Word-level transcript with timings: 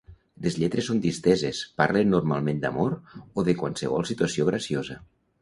Les 0.43 0.55
lletres 0.61 0.87
són 0.91 1.01
disteses, 1.03 1.59
parlen 1.81 2.09
normalment 2.13 2.63
d'amor 2.65 2.97
o 3.21 3.45
de 3.51 3.57
qualsevol 3.61 4.09
situació 4.15 4.51
graciosa. 4.51 4.99